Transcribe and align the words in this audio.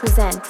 11 0.00 0.47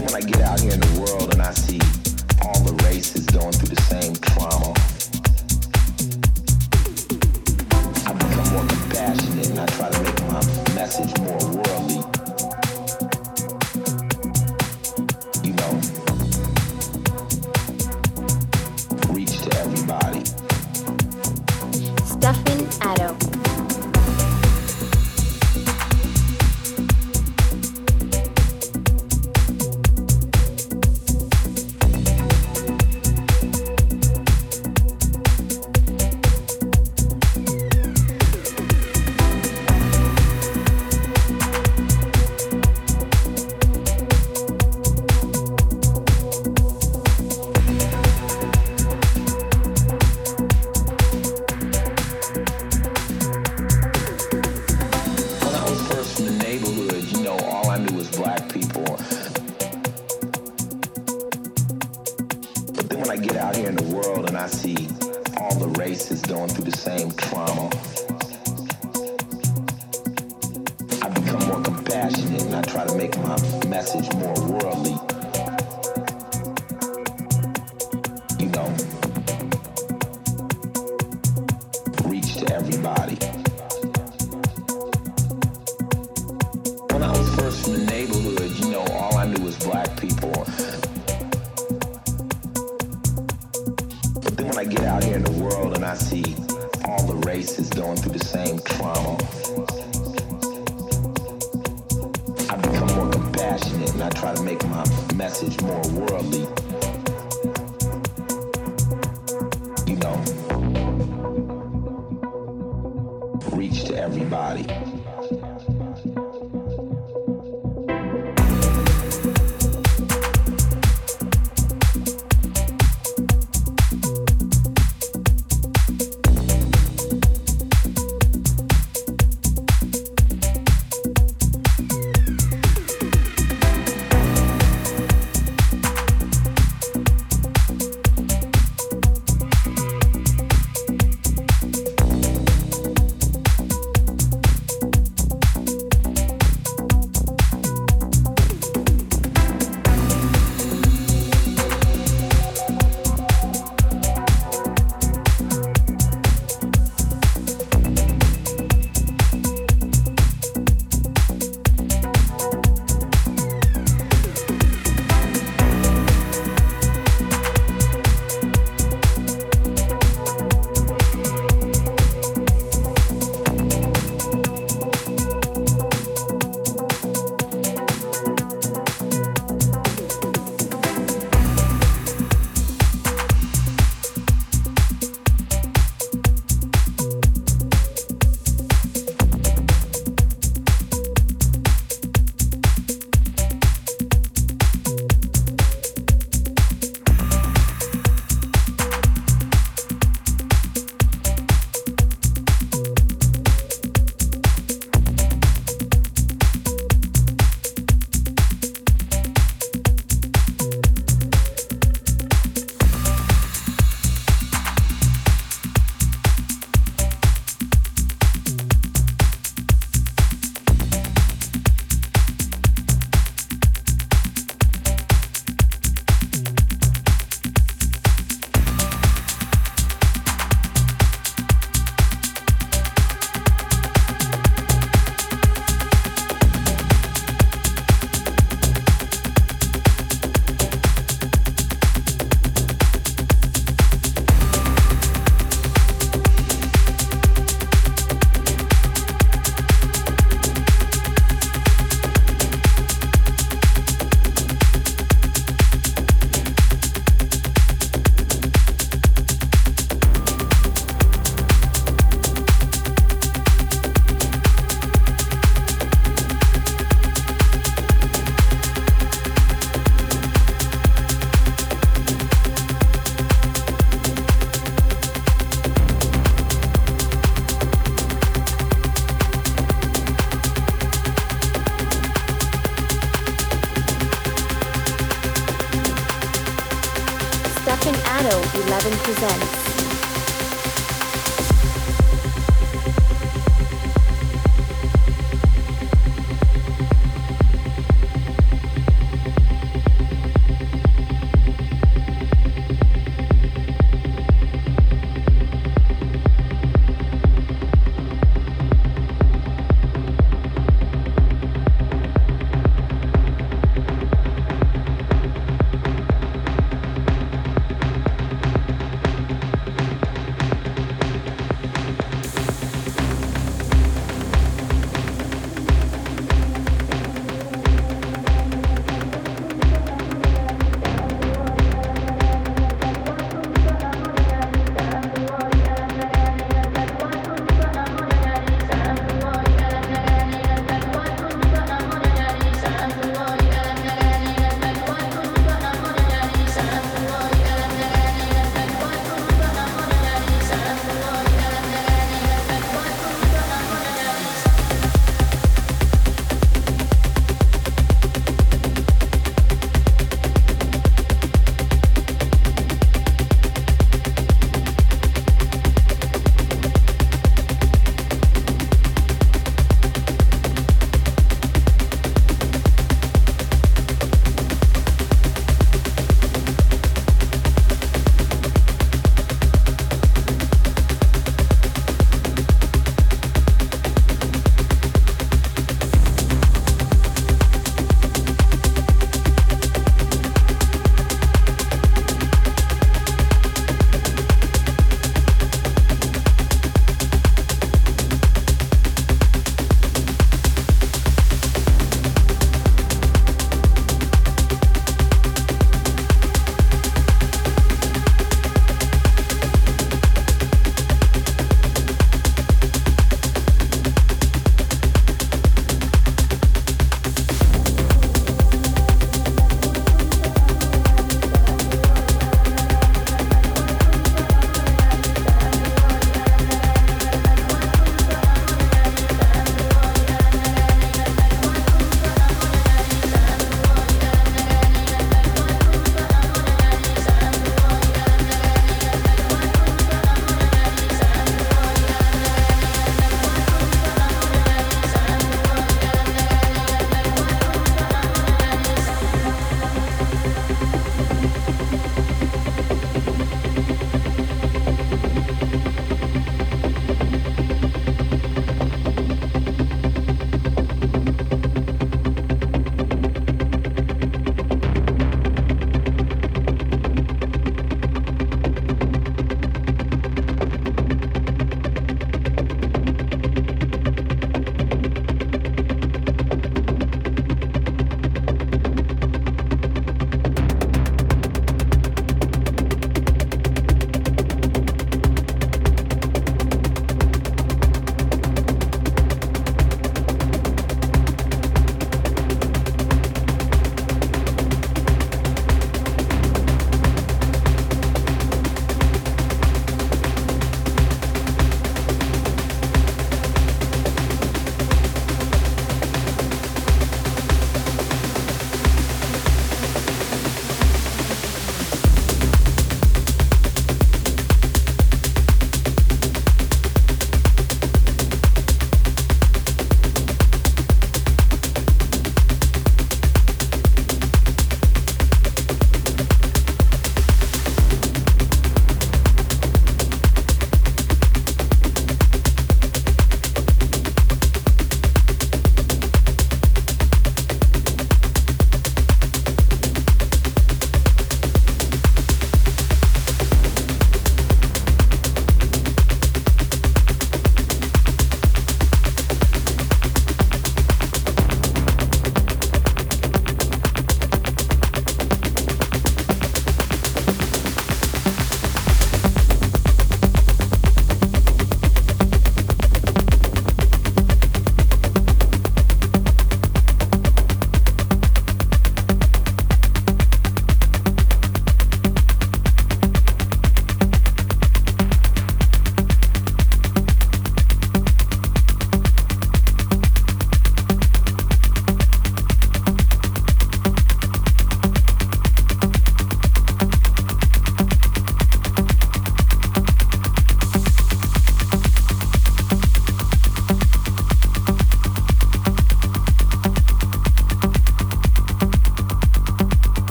when 0.00 0.14
I 0.14 0.20
get 0.20 0.40
out 0.40 0.60
here 0.60 0.72
in 0.72 0.80
the 0.80 1.00
world 1.00 1.32
and 1.32 1.42
I 1.42 1.52
see 1.52 1.80
all 2.42 2.58
the 2.64 2.72
races 2.84 3.26
going 3.26 3.52
through 3.52 3.74
the 3.74 3.82
same 3.82 4.14
trauma, 4.16 4.72
I 8.06 8.12
become 8.12 8.52
more 8.52 8.66
compassionate 8.66 9.50
and 9.50 9.60
I 9.60 9.66
try 9.66 9.90
to 9.90 10.02
make 10.02 10.20
my 10.22 10.74
message 10.74 11.18
more 11.20 11.38
worldly. 11.38 12.09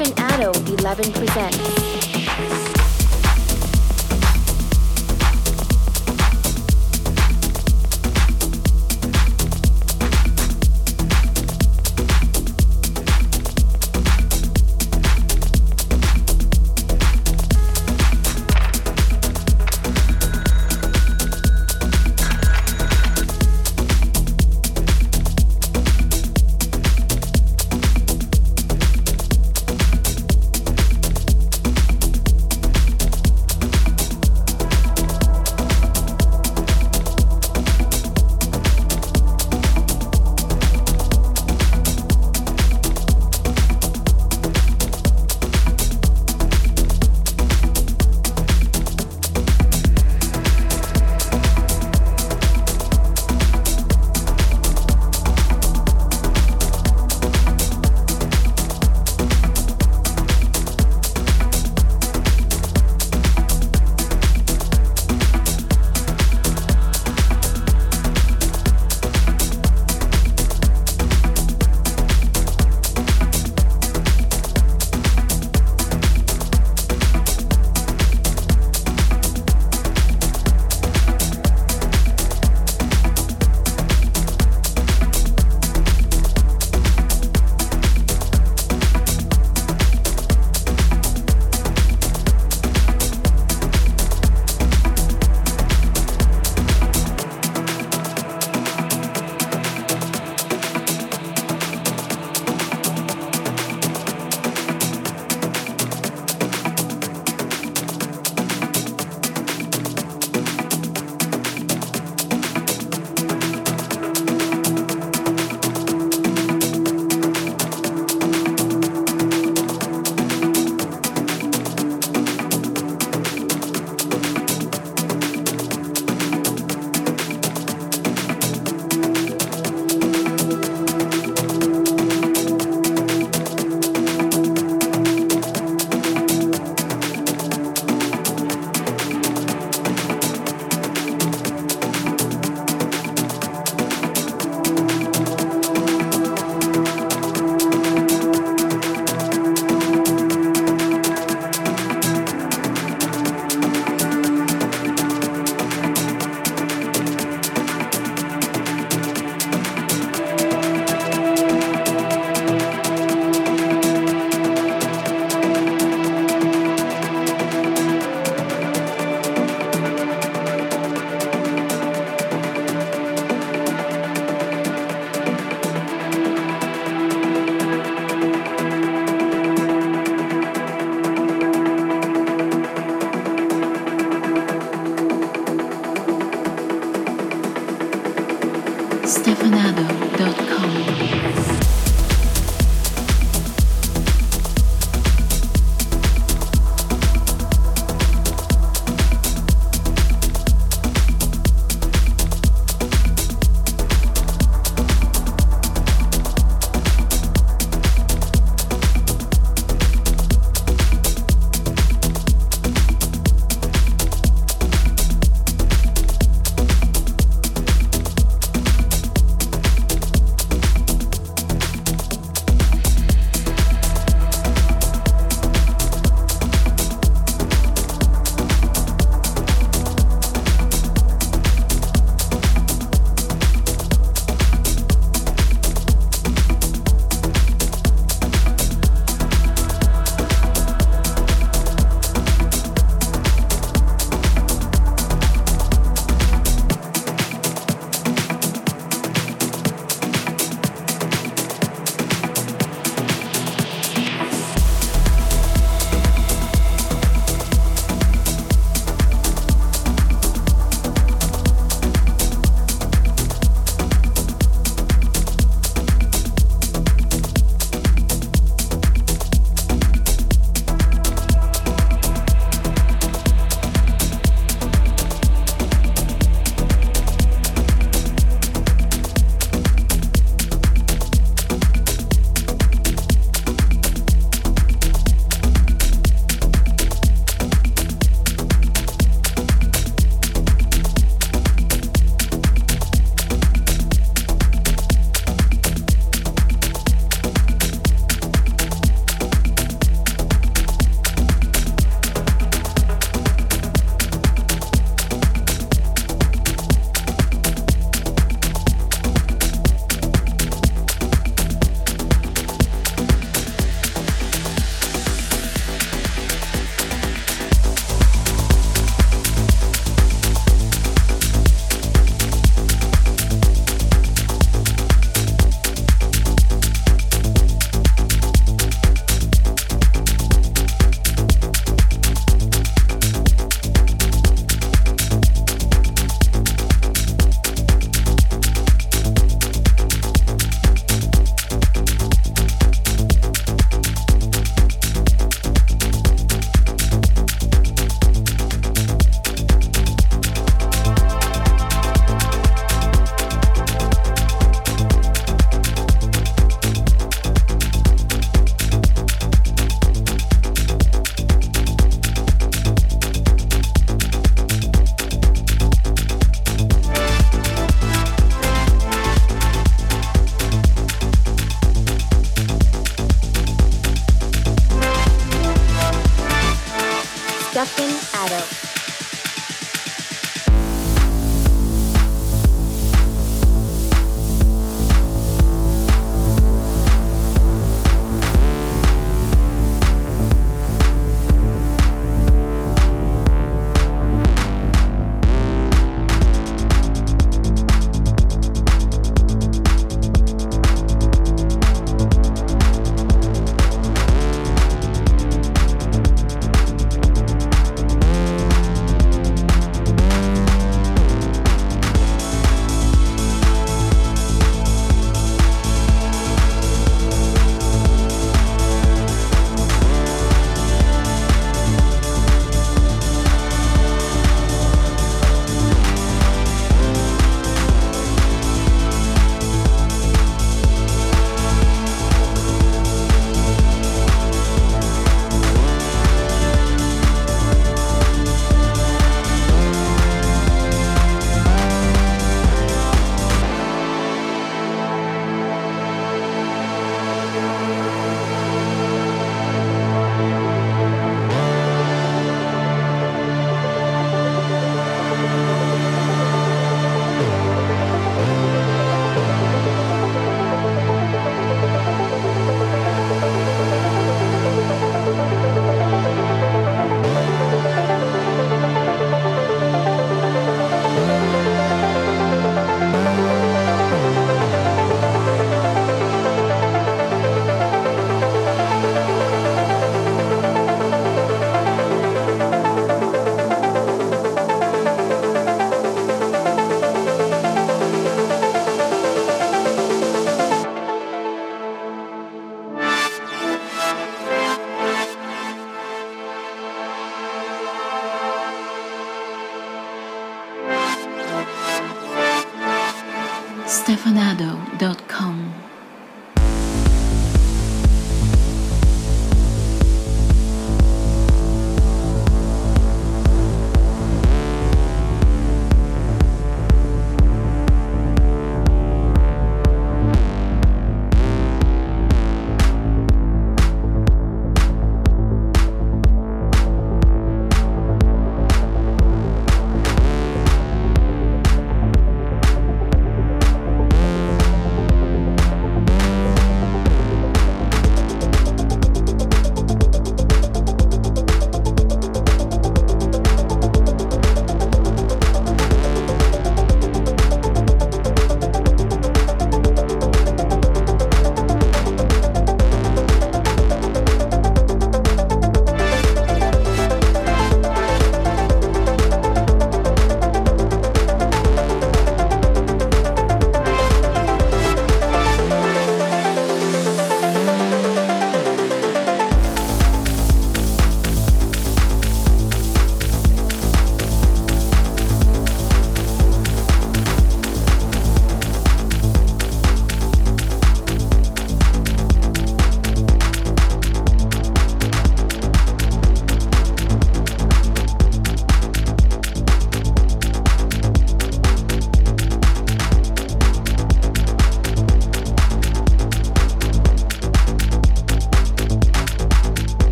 Griffin 0.00 0.24
Addo 0.24 0.50
11 0.78 1.12
presents. 1.12 2.19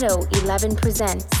Addo 0.00 0.26
11 0.32 0.76
presents 0.76 1.39